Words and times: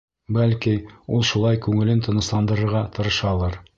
Бәлки, 0.37 0.71
ул 1.17 1.27
шулай 1.31 1.61
күңелен 1.67 2.01
тынысландырырға 2.07 2.83
тырышалыр. 2.97 3.61